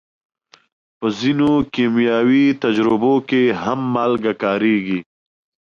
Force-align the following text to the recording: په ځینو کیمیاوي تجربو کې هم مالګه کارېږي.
په 0.97 1.07
ځینو 1.19 1.51
کیمیاوي 1.73 2.45
تجربو 2.63 3.15
کې 3.29 3.43
هم 3.63 3.79
مالګه 3.93 4.33
کارېږي. 4.43 4.99